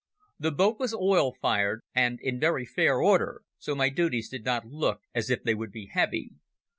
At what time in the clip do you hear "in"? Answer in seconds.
2.21-2.39